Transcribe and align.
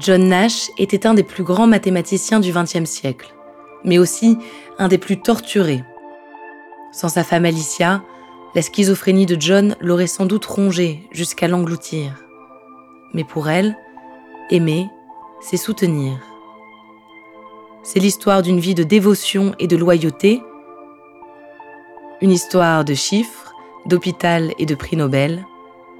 John 0.00 0.28
Nash 0.28 0.70
était 0.78 1.06
un 1.06 1.12
des 1.12 1.22
plus 1.22 1.44
grands 1.44 1.66
mathématiciens 1.66 2.40
du 2.40 2.52
XXe 2.52 2.88
siècle, 2.88 3.34
mais 3.84 3.98
aussi 3.98 4.38
un 4.78 4.88
des 4.88 4.96
plus 4.96 5.20
torturés. 5.20 5.84
Sans 6.90 7.10
sa 7.10 7.22
femme 7.22 7.44
Alicia, 7.44 8.02
la 8.54 8.62
schizophrénie 8.62 9.26
de 9.26 9.36
John 9.38 9.76
l'aurait 9.78 10.06
sans 10.06 10.24
doute 10.24 10.46
rongé 10.46 11.06
jusqu'à 11.12 11.48
l'engloutir. 11.48 12.14
Mais 13.12 13.24
pour 13.24 13.50
elle, 13.50 13.76
aimer, 14.50 14.88
c'est 15.42 15.58
soutenir. 15.58 16.18
C'est 17.82 18.00
l'histoire 18.00 18.40
d'une 18.40 18.58
vie 18.58 18.74
de 18.74 18.84
dévotion 18.84 19.54
et 19.58 19.66
de 19.66 19.76
loyauté, 19.76 20.42
une 22.22 22.30
histoire 22.30 22.86
de 22.86 22.94
chiffres, 22.94 23.54
d'hôpital 23.84 24.54
et 24.58 24.64
de 24.64 24.74
prix 24.74 24.96
Nobel, 24.96 25.44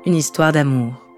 une 0.07 0.15
histoire 0.15 0.53
d'amour. 0.53 1.10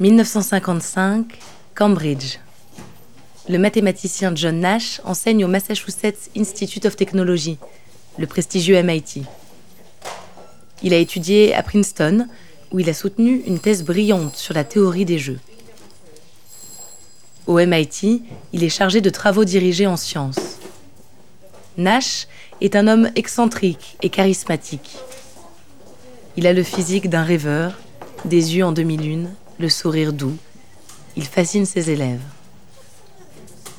1955, 0.00 1.38
Cambridge. 1.74 2.38
Le 3.48 3.58
mathématicien 3.58 4.32
John 4.34 4.60
Nash 4.60 5.00
enseigne 5.04 5.44
au 5.44 5.48
Massachusetts 5.48 6.30
Institute 6.36 6.86
of 6.86 6.96
Technology, 6.96 7.58
le 8.18 8.26
prestigieux 8.26 8.82
MIT. 8.82 9.22
Il 10.82 10.94
a 10.94 10.96
étudié 10.96 11.54
à 11.54 11.62
Princeton, 11.62 12.26
où 12.72 12.80
il 12.80 12.88
a 12.88 12.94
soutenu 12.94 13.42
une 13.46 13.58
thèse 13.58 13.84
brillante 13.84 14.36
sur 14.36 14.54
la 14.54 14.64
théorie 14.64 15.04
des 15.04 15.18
jeux. 15.18 15.38
Au 17.46 17.58
MIT, 17.58 18.22
il 18.52 18.64
est 18.64 18.70
chargé 18.70 19.00
de 19.00 19.10
travaux 19.10 19.44
dirigés 19.44 19.86
en 19.86 19.96
sciences. 19.96 20.58
Nash 21.76 22.26
est 22.60 22.76
un 22.76 22.88
homme 22.88 23.10
excentrique 23.14 23.98
et 24.02 24.08
charismatique. 24.08 24.96
Il 26.36 26.46
a 26.46 26.52
le 26.54 26.62
physique 26.62 27.10
d'un 27.10 27.24
rêveur, 27.24 27.78
des 28.24 28.56
yeux 28.56 28.64
en 28.64 28.72
demi-lune, 28.72 29.30
le 29.58 29.68
sourire 29.68 30.12
doux. 30.12 30.36
Il 31.16 31.24
fascine 31.24 31.66
ses 31.66 31.90
élèves. 31.90 32.22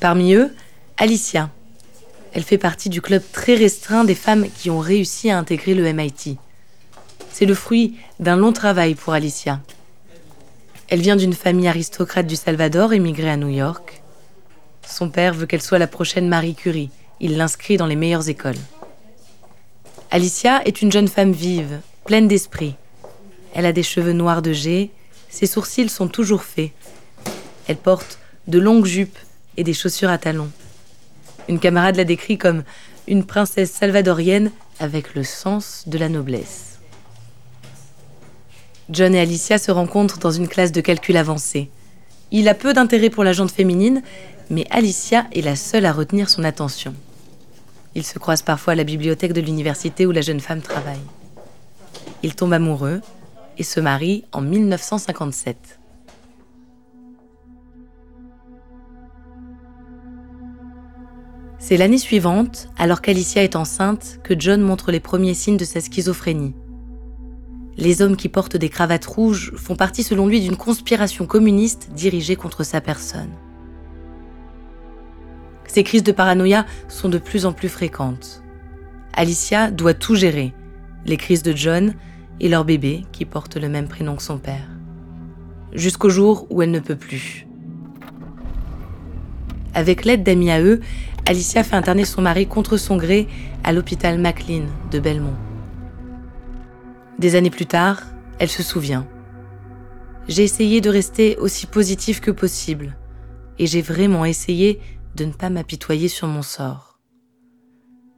Parmi 0.00 0.34
eux, 0.34 0.54
Alicia. 0.96 1.50
Elle 2.32 2.42
fait 2.42 2.58
partie 2.58 2.88
du 2.88 3.00
club 3.00 3.22
très 3.32 3.54
restreint 3.54 4.04
des 4.04 4.14
femmes 4.14 4.46
qui 4.50 4.70
ont 4.70 4.80
réussi 4.80 5.30
à 5.30 5.38
intégrer 5.38 5.74
le 5.74 5.92
MIT. 5.92 6.36
C'est 7.32 7.46
le 7.46 7.54
fruit 7.54 7.96
d'un 8.20 8.36
long 8.36 8.52
travail 8.52 8.94
pour 8.94 9.12
Alicia. 9.12 9.60
Elle 10.88 11.00
vient 11.00 11.16
d'une 11.16 11.32
famille 11.32 11.68
aristocrate 11.68 12.26
du 12.26 12.36
Salvador 12.36 12.92
émigrée 12.92 13.30
à 13.30 13.36
New 13.36 13.48
York. 13.48 14.02
Son 14.86 15.08
père 15.08 15.34
veut 15.34 15.46
qu'elle 15.46 15.62
soit 15.62 15.78
la 15.78 15.86
prochaine 15.86 16.28
Marie 16.28 16.54
Curie. 16.54 16.90
Il 17.20 17.36
l'inscrit 17.36 17.76
dans 17.76 17.86
les 17.86 17.96
meilleures 17.96 18.28
écoles. 18.28 18.54
Alicia 20.10 20.62
est 20.64 20.82
une 20.82 20.92
jeune 20.92 21.08
femme 21.08 21.32
vive, 21.32 21.80
pleine 22.04 22.28
d'esprit. 22.28 22.76
Elle 23.54 23.66
a 23.66 23.72
des 23.72 23.82
cheveux 23.82 24.12
noirs 24.12 24.42
de 24.42 24.52
jet, 24.52 24.90
ses 25.34 25.46
sourcils 25.46 25.88
sont 25.88 26.06
toujours 26.06 26.44
faits. 26.44 26.70
Elle 27.66 27.76
porte 27.76 28.20
de 28.46 28.60
longues 28.60 28.86
jupes 28.86 29.18
et 29.56 29.64
des 29.64 29.74
chaussures 29.74 30.10
à 30.10 30.16
talons. 30.16 30.50
Une 31.48 31.58
camarade 31.58 31.96
la 31.96 32.04
décrit 32.04 32.38
comme 32.38 32.62
une 33.08 33.24
princesse 33.24 33.72
salvadorienne 33.72 34.52
avec 34.78 35.16
le 35.16 35.24
sens 35.24 35.82
de 35.88 35.98
la 35.98 36.08
noblesse. 36.08 36.78
John 38.90 39.12
et 39.12 39.18
Alicia 39.18 39.58
se 39.58 39.72
rencontrent 39.72 40.20
dans 40.20 40.30
une 40.30 40.46
classe 40.46 40.70
de 40.70 40.80
calcul 40.80 41.16
avancé. 41.16 41.68
Il 42.30 42.48
a 42.48 42.54
peu 42.54 42.72
d'intérêt 42.72 43.10
pour 43.10 43.24
la 43.24 43.32
jante 43.32 43.50
féminine, 43.50 44.02
mais 44.50 44.68
Alicia 44.70 45.26
est 45.32 45.42
la 45.42 45.56
seule 45.56 45.86
à 45.86 45.92
retenir 45.92 46.30
son 46.30 46.44
attention. 46.44 46.94
Ils 47.96 48.04
se 48.04 48.20
croisent 48.20 48.42
parfois 48.42 48.74
à 48.74 48.76
la 48.76 48.84
bibliothèque 48.84 49.32
de 49.32 49.40
l'université 49.40 50.06
où 50.06 50.12
la 50.12 50.20
jeune 50.20 50.40
femme 50.40 50.62
travaille. 50.62 51.02
Ils 52.22 52.36
tombent 52.36 52.52
amoureux, 52.52 53.00
et 53.58 53.62
se 53.62 53.80
marie 53.80 54.24
en 54.32 54.40
1957. 54.40 55.78
C'est 61.58 61.78
l'année 61.78 61.98
suivante, 61.98 62.68
alors 62.76 63.00
qu'Alicia 63.00 63.42
est 63.42 63.56
enceinte, 63.56 64.20
que 64.22 64.34
John 64.38 64.60
montre 64.60 64.92
les 64.92 65.00
premiers 65.00 65.32
signes 65.32 65.56
de 65.56 65.64
sa 65.64 65.80
schizophrénie. 65.80 66.54
Les 67.78 68.02
hommes 68.02 68.16
qui 68.16 68.28
portent 68.28 68.58
des 68.58 68.68
cravates 68.68 69.06
rouges 69.06 69.52
font 69.56 69.74
partie 69.74 70.02
selon 70.02 70.26
lui 70.26 70.40
d'une 70.40 70.58
conspiration 70.58 71.26
communiste 71.26 71.90
dirigée 71.92 72.36
contre 72.36 72.64
sa 72.64 72.82
personne. 72.82 73.32
Ces 75.66 75.82
crises 75.82 76.04
de 76.04 76.12
paranoïa 76.12 76.66
sont 76.88 77.08
de 77.08 77.18
plus 77.18 77.46
en 77.46 77.52
plus 77.52 77.70
fréquentes. 77.70 78.42
Alicia 79.14 79.70
doit 79.70 79.94
tout 79.94 80.14
gérer, 80.14 80.52
les 81.06 81.16
crises 81.16 81.42
de 81.42 81.56
John, 81.56 81.94
et 82.40 82.48
leur 82.48 82.64
bébé 82.64 83.04
qui 83.12 83.24
porte 83.24 83.56
le 83.56 83.68
même 83.68 83.88
prénom 83.88 84.16
que 84.16 84.22
son 84.22 84.38
père. 84.38 84.68
Jusqu'au 85.72 86.10
jour 86.10 86.46
où 86.50 86.62
elle 86.62 86.70
ne 86.70 86.80
peut 86.80 86.96
plus. 86.96 87.46
Avec 89.74 90.04
l'aide 90.04 90.22
d'amis 90.22 90.50
à 90.50 90.60
eux, 90.62 90.80
Alicia 91.26 91.64
fait 91.64 91.76
interner 91.76 92.04
son 92.04 92.22
mari 92.22 92.46
contre 92.46 92.76
son 92.76 92.96
gré 92.96 93.26
à 93.64 93.72
l'hôpital 93.72 94.18
McLean 94.18 94.66
de 94.90 94.98
Belmont. 95.00 95.36
Des 97.18 97.34
années 97.34 97.50
plus 97.50 97.66
tard, 97.66 98.02
elle 98.38 98.48
se 98.48 98.62
souvient. 98.62 99.06
J'ai 100.28 100.42
essayé 100.42 100.80
de 100.80 100.90
rester 100.90 101.36
aussi 101.38 101.66
positif 101.66 102.20
que 102.20 102.30
possible, 102.30 102.96
et 103.58 103.66
j'ai 103.66 103.82
vraiment 103.82 104.24
essayé 104.24 104.80
de 105.16 105.24
ne 105.24 105.32
pas 105.32 105.50
m'apitoyer 105.50 106.08
sur 106.08 106.28
mon 106.28 106.42
sort. 106.42 106.98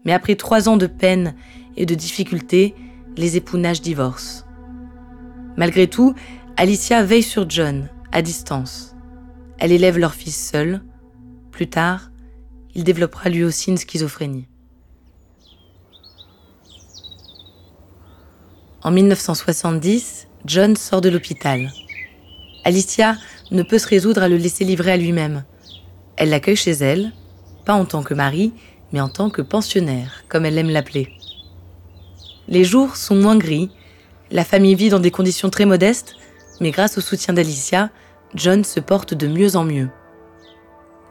Mais 0.05 0.13
après 0.13 0.37
trois 0.37 0.69
ans 0.69 0.77
de 0.77 0.87
peine 0.87 1.35
et 1.77 1.85
de 1.85 1.95
difficultés, 1.95 2.75
les 3.17 3.37
époux 3.37 3.59
divorcent. 3.59 4.45
Malgré 5.57 5.87
tout, 5.87 6.15
Alicia 6.57 7.03
veille 7.03 7.23
sur 7.23 7.49
John, 7.49 7.89
à 8.13 8.23
distance. 8.23 8.95
Elle 9.59 9.73
élève 9.73 9.99
leur 9.99 10.15
fils 10.15 10.51
seul. 10.51 10.83
Plus 11.51 11.69
tard, 11.69 12.11
il 12.75 12.85
développera 12.85 13.31
lui 13.31 13.43
aussi 13.43 13.71
une 13.71 13.79
schizophrénie. 13.79 14.47
En 18.83 18.91
1970, 18.91 20.29
John 20.45 20.77
sort 20.77 21.01
de 21.01 21.09
l'hôpital. 21.09 21.73
Alicia 22.65 23.17
ne 23.51 23.63
peut 23.63 23.79
se 23.79 23.89
résoudre 23.89 24.23
à 24.23 24.29
le 24.29 24.37
laisser 24.37 24.65
livrer 24.65 24.93
à 24.93 24.97
lui-même. 24.97 25.45
Elle 26.17 26.31
l'accueille 26.31 26.57
chez 26.57 26.73
elle, 26.73 27.13
pas 27.65 27.75
en 27.75 27.85
tant 27.85 28.03
que 28.03 28.15
mari, 28.15 28.53
mais 28.93 29.01
en 29.01 29.09
tant 29.09 29.31
que 29.31 29.43
pensionnaire, 29.43 30.25
comme 30.29 30.45
elle 30.45 30.59
aime 30.59 30.71
l'appeler. 30.71 31.09
Les 32.49 32.65
jours 32.65 32.97
sont 32.97 33.17
moins 33.17 33.37
gris, 33.37 33.71
la 34.31 34.45
famille 34.45 34.75
vit 34.75 34.89
dans 34.89 35.01
des 35.01 35.11
conditions 35.11 35.51
très 35.51 35.67
modestes, 35.67 36.15
mais 36.61 36.71
grâce 36.71 36.97
au 36.97 37.01
soutien 37.01 37.35
d'Alicia, 37.35 37.91
John 38.35 38.65
se 38.65 38.81
porte 38.81 39.15
de 39.15 39.27
mieux 39.27 39.57
en 39.57 39.65
mieux. 39.65 39.89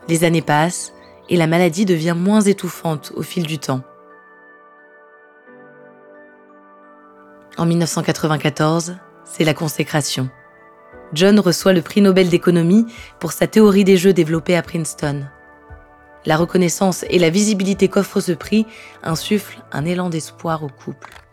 Les 0.07 0.23
années 0.23 0.41
passent 0.41 0.93
et 1.29 1.35
la 1.35 1.47
maladie 1.47 1.85
devient 1.85 2.15
moins 2.17 2.41
étouffante 2.41 3.11
au 3.15 3.21
fil 3.21 3.45
du 3.45 3.57
temps. 3.57 3.81
En 7.57 7.65
1994, 7.65 8.97
c'est 9.23 9.43
la 9.43 9.53
consécration. 9.53 10.29
John 11.13 11.39
reçoit 11.39 11.73
le 11.73 11.81
prix 11.81 12.01
Nobel 12.01 12.29
d'économie 12.29 12.85
pour 13.19 13.31
sa 13.31 13.47
théorie 13.47 13.83
des 13.83 13.97
jeux 13.97 14.13
développée 14.13 14.55
à 14.55 14.61
Princeton. 14.61 15.25
La 16.25 16.37
reconnaissance 16.37 17.05
et 17.09 17.19
la 17.19 17.29
visibilité 17.29 17.87
qu'offre 17.87 18.19
ce 18.19 18.31
prix 18.31 18.65
insufflent 19.03 19.63
un 19.71 19.85
élan 19.85 20.09
d'espoir 20.09 20.63
au 20.63 20.69
couple. 20.69 21.24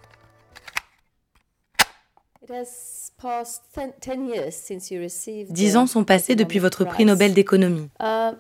Dix 5.51 5.77
ans 5.77 5.87
sont 5.87 6.05
passés 6.05 6.35
depuis 6.35 6.59
votre 6.59 6.85
prix 6.85 7.05
Nobel 7.05 7.35
d'économie. 7.35 7.89
Uh, 8.01 8.33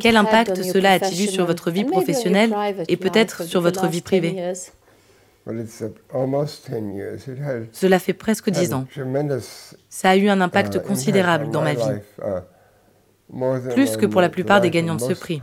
Quel 0.00 0.16
impact 0.16 0.62
cela 0.62 0.92
a-t-il 0.92 1.24
eu 1.24 1.28
sur 1.28 1.46
votre 1.46 1.70
vie 1.70 1.84
professionnelle 1.84 2.54
et 2.88 2.96
peut-être 2.96 3.44
sur 3.44 3.60
votre 3.60 3.86
vie 3.86 4.00
privée? 4.00 4.52
Cela 7.72 7.98
fait 7.98 8.12
presque 8.12 8.50
dix 8.50 8.72
ans. 8.74 8.86
Ça 9.88 10.10
a 10.10 10.16
eu 10.16 10.28
un 10.28 10.40
impact 10.40 10.76
uh, 10.76 10.80
considérable 10.80 11.50
dans 11.50 11.62
ma 11.62 11.74
vie. 11.74 12.00
Uh, 12.18 12.40
Plus 13.74 13.96
que 13.96 14.06
pour 14.06 14.20
la 14.20 14.28
plupart 14.28 14.60
des 14.60 14.70
gagnants 14.70 14.96
de 14.96 15.00
ce 15.00 15.12
prix. 15.12 15.40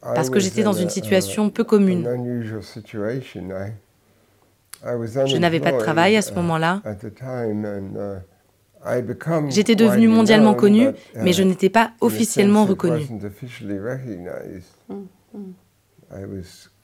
Parce 0.00 0.30
que 0.30 0.38
j'étais 0.38 0.62
dans 0.62 0.72
une 0.72 0.90
situation 0.90 1.50
peu 1.50 1.64
commune. 1.64 2.06
Je 4.84 5.36
n'avais 5.36 5.60
pas 5.60 5.72
de 5.72 5.78
travail 5.78 6.16
à 6.16 6.22
ce 6.22 6.32
moment-là. 6.34 6.82
J'étais 9.48 9.74
devenu 9.74 10.08
mondialement 10.08 10.54
connu, 10.54 10.88
mais 11.16 11.32
je 11.32 11.42
n'étais 11.42 11.68
pas 11.68 11.92
officiellement 12.00 12.64
reconnu. 12.64 13.06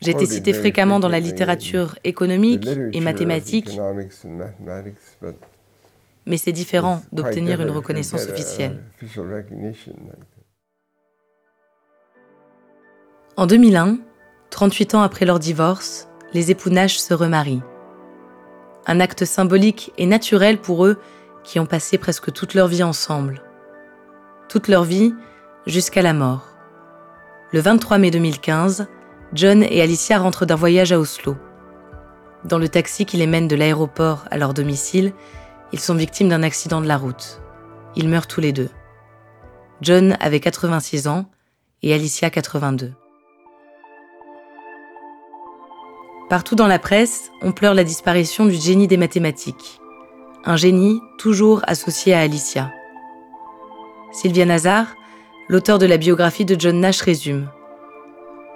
J'étais 0.00 0.26
cité 0.26 0.52
fréquemment 0.52 1.00
dans 1.00 1.08
la 1.08 1.20
littérature 1.20 1.96
économique 2.04 2.68
et 2.92 3.00
mathématique, 3.00 3.78
mais 6.26 6.36
c'est 6.36 6.52
différent 6.52 7.02
d'obtenir 7.12 7.60
une 7.60 7.70
reconnaissance 7.70 8.26
officielle. 8.28 8.82
En 13.36 13.46
2001, 13.46 13.98
38 14.50 14.94
ans 14.94 15.02
après 15.02 15.24
leur 15.24 15.38
divorce, 15.38 16.08
les 16.34 16.50
époux 16.50 16.70
Nash 16.70 16.98
se 16.98 17.14
remarient. 17.14 17.62
Un 18.86 19.00
acte 19.00 19.24
symbolique 19.24 19.92
et 19.98 20.06
naturel 20.06 20.58
pour 20.58 20.84
eux 20.84 20.98
qui 21.42 21.58
ont 21.58 21.66
passé 21.66 21.98
presque 21.98 22.32
toute 22.32 22.54
leur 22.54 22.68
vie 22.68 22.82
ensemble. 22.82 23.42
Toute 24.48 24.68
leur 24.68 24.84
vie 24.84 25.14
jusqu'à 25.66 26.02
la 26.02 26.12
mort. 26.12 26.48
Le 27.52 27.60
23 27.60 27.98
mai 27.98 28.10
2015, 28.10 28.86
John 29.32 29.62
et 29.62 29.80
Alicia 29.80 30.18
rentrent 30.18 30.46
d'un 30.46 30.54
voyage 30.54 30.92
à 30.92 30.98
Oslo. 30.98 31.36
Dans 32.44 32.58
le 32.58 32.68
taxi 32.68 33.06
qui 33.06 33.16
les 33.16 33.26
mène 33.26 33.48
de 33.48 33.56
l'aéroport 33.56 34.24
à 34.30 34.36
leur 34.36 34.52
domicile, 34.52 35.12
ils 35.72 35.80
sont 35.80 35.94
victimes 35.94 36.28
d'un 36.28 36.42
accident 36.42 36.80
de 36.80 36.86
la 36.86 36.98
route. 36.98 37.40
Ils 37.96 38.08
meurent 38.08 38.26
tous 38.26 38.40
les 38.40 38.52
deux. 38.52 38.70
John 39.80 40.16
avait 40.20 40.40
86 40.40 41.08
ans 41.08 41.26
et 41.82 41.94
Alicia 41.94 42.30
82. 42.30 42.92
Partout 46.34 46.56
dans 46.56 46.66
la 46.66 46.80
presse, 46.80 47.30
on 47.42 47.52
pleure 47.52 47.74
la 47.74 47.84
disparition 47.84 48.44
du 48.44 48.56
génie 48.56 48.88
des 48.88 48.96
mathématiques. 48.96 49.80
Un 50.44 50.56
génie 50.56 51.00
toujours 51.16 51.60
associé 51.68 52.12
à 52.12 52.22
Alicia. 52.22 52.72
Sylvia 54.10 54.44
Nazar, 54.44 54.96
l'auteur 55.46 55.78
de 55.78 55.86
la 55.86 55.96
biographie 55.96 56.44
de 56.44 56.58
John 56.58 56.80
Nash, 56.80 57.02
résume. 57.02 57.48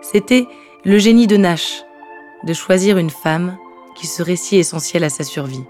C'était 0.02 0.48
le 0.84 0.98
génie 0.98 1.28
de 1.28 1.36
Nash, 1.36 1.84
de 2.42 2.52
choisir 2.52 2.98
une 2.98 3.10
femme 3.10 3.56
qui 3.94 4.08
serait 4.08 4.34
si 4.34 4.56
essentielle 4.56 5.04
à 5.04 5.08
sa 5.08 5.22
survie. 5.22 5.62